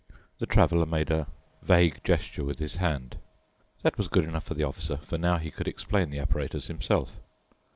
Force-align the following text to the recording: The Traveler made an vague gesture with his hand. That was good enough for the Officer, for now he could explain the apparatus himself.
The 0.39 0.47
Traveler 0.47 0.87
made 0.87 1.11
an 1.11 1.27
vague 1.61 2.03
gesture 2.03 2.43
with 2.43 2.57
his 2.57 2.77
hand. 2.77 3.19
That 3.83 3.99
was 3.99 4.07
good 4.07 4.23
enough 4.23 4.45
for 4.45 4.55
the 4.55 4.63
Officer, 4.65 4.97
for 4.97 5.19
now 5.19 5.37
he 5.37 5.51
could 5.51 5.67
explain 5.67 6.09
the 6.09 6.17
apparatus 6.17 6.65
himself. 6.65 7.19